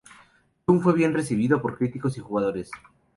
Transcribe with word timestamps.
Doom 0.65 0.81
fue 0.81 0.95
bien 0.95 1.13
recibido 1.13 1.61
por 1.61 1.77
críticos 1.77 2.17
y 2.17 2.21
jugadores. 2.21 2.71